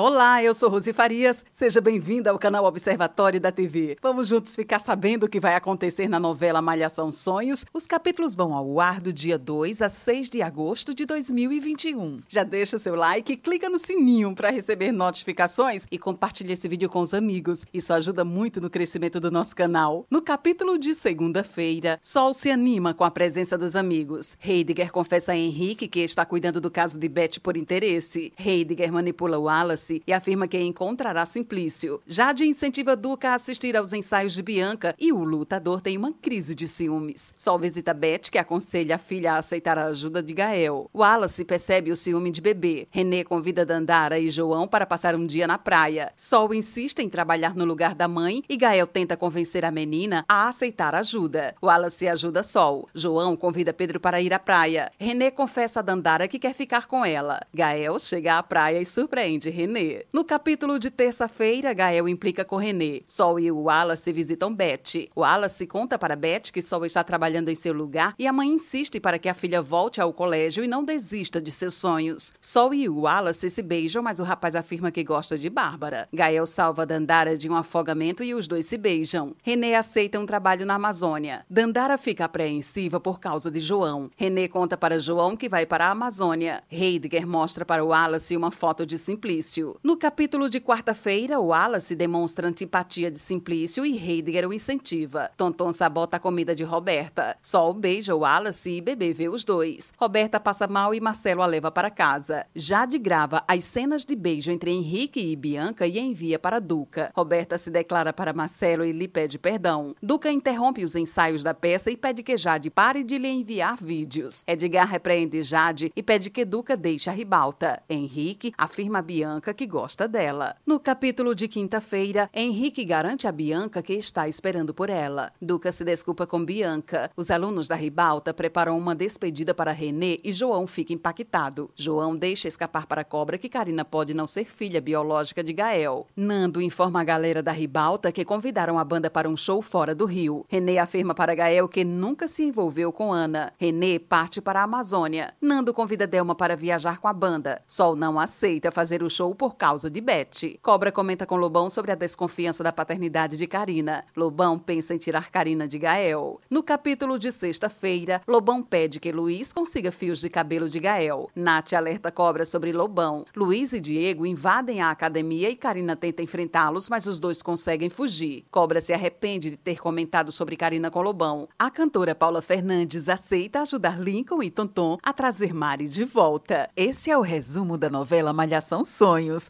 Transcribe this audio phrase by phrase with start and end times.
[0.00, 1.44] Olá, eu sou Rosi Farias.
[1.52, 3.96] Seja bem-vinda ao canal Observatório da TV.
[4.00, 7.64] Vamos juntos ficar sabendo o que vai acontecer na novela Malhação Sonhos.
[7.74, 12.20] Os capítulos vão ao ar do dia 2 a 6 de agosto de 2021.
[12.28, 16.88] Já deixa o seu like, clica no sininho para receber notificações e compartilhe esse vídeo
[16.88, 17.66] com os amigos.
[17.74, 20.06] Isso ajuda muito no crescimento do nosso canal.
[20.08, 24.38] No capítulo de segunda-feira, Sol se anima com a presença dos amigos.
[24.46, 28.32] Heidegger confessa a Henrique que está cuidando do caso de Beth por interesse.
[28.38, 32.00] Heidegger manipula Wallace e afirma que encontrará Simplício.
[32.06, 36.54] Jade incentiva Duca a assistir aos ensaios de Bianca e o lutador tem uma crise
[36.54, 37.32] de ciúmes.
[37.36, 40.90] Sol visita Beth, que aconselha a filha a aceitar a ajuda de Gael.
[40.94, 42.86] Wallace percebe o ciúme de bebê.
[42.90, 46.12] René convida Dandara e João para passar um dia na praia.
[46.16, 50.48] Sol insiste em trabalhar no lugar da mãe e Gael tenta convencer a menina a
[50.48, 51.54] aceitar ajuda.
[51.62, 52.88] Wallace ajuda Sol.
[52.94, 54.90] João convida Pedro para ir à praia.
[54.98, 57.40] René confessa a Dandara que quer ficar com ela.
[57.54, 60.02] Gael chega à praia e surpreende René René.
[60.12, 63.00] No capítulo de terça-feira, Gael implica com René.
[63.06, 65.08] Sol e o Wallace visitam Beth.
[65.14, 68.48] O Wallace conta para Beth que Sol está trabalhando em seu lugar e a mãe
[68.48, 72.32] insiste para que a filha volte ao colégio e não desista de seus sonhos.
[72.40, 76.08] Sol e o Wallace se beijam, mas o rapaz afirma que gosta de Bárbara.
[76.12, 79.34] Gael salva Dandara de um afogamento e os dois se beijam.
[79.42, 81.44] René aceita um trabalho na Amazônia.
[81.48, 84.10] Dandara fica apreensiva por causa de João.
[84.16, 86.62] René conta para João que vai para a Amazônia.
[86.70, 89.67] Heidegger mostra para Wallace uma foto de Simplício.
[89.82, 95.30] No capítulo de quarta-feira, Wallace demonstra antipatia de Simplício e Heidegger o incentiva.
[95.36, 97.36] Tonton sabota a comida de Roberta.
[97.42, 99.92] Sol beija Wallace e Bebê vê os dois.
[99.98, 102.46] Roberta passa mal e Marcelo a leva para casa.
[102.54, 107.10] Jade grava as cenas de beijo entre Henrique e Bianca e envia para Duca.
[107.14, 109.94] Roberta se declara para Marcelo e lhe pede perdão.
[110.02, 114.42] Duca interrompe os ensaios da peça e pede que Jade pare de lhe enviar vídeos.
[114.46, 117.82] Edgar repreende Jade e pede que Duca deixe a ribalta.
[117.88, 120.56] Henrique afirma a Bianca que gosta dela.
[120.66, 125.32] No capítulo de quinta-feira, Henrique garante a Bianca que está esperando por ela.
[125.40, 127.10] Duca se desculpa com Bianca.
[127.16, 131.70] Os alunos da ribalta preparam uma despedida para René e João fica impactado.
[131.74, 136.06] João deixa escapar para a cobra que Karina pode não ser filha biológica de Gael.
[136.16, 140.04] Nando informa a galera da ribalta que convidaram a banda para um show fora do
[140.04, 140.44] Rio.
[140.48, 143.52] René afirma para Gael que nunca se envolveu com Ana.
[143.58, 145.32] René parte para a Amazônia.
[145.40, 147.62] Nando convida Delma para viajar com a banda.
[147.66, 150.58] Sol não aceita fazer o show por causa de Beth.
[150.60, 154.04] Cobra comenta com Lobão sobre a desconfiança da paternidade de Karina.
[154.16, 156.40] Lobão pensa em tirar Karina de Gael.
[156.50, 161.30] No capítulo de sexta-feira, Lobão pede que Luiz consiga fios de cabelo de Gael.
[161.34, 163.24] Nath alerta Cobra sobre Lobão.
[163.36, 168.44] Luiz e Diego invadem a academia e Karina tenta enfrentá-los, mas os dois conseguem fugir.
[168.50, 171.48] Cobra se arrepende de ter comentado sobre Karina com Lobão.
[171.56, 176.68] A cantora Paula Fernandes aceita ajudar Lincoln e Tonton a trazer Mari de volta.
[176.76, 178.84] Esse é o resumo da novela Malhação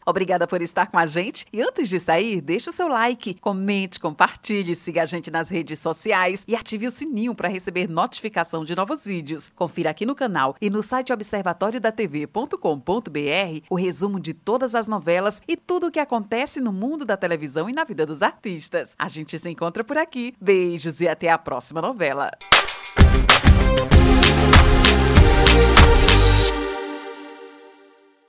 [0.05, 1.45] Obrigada por estar com a gente.
[1.51, 5.79] E antes de sair, deixe o seu like, comente, compartilhe, siga a gente nas redes
[5.79, 9.49] sociais e ative o sininho para receber notificação de novos vídeos.
[9.55, 15.55] Confira aqui no canal e no site observatoriodatv.com.br o resumo de todas as novelas e
[15.55, 18.95] tudo o que acontece no mundo da televisão e na vida dos artistas.
[18.97, 20.33] A gente se encontra por aqui.
[20.39, 22.31] Beijos e até a próxima novela.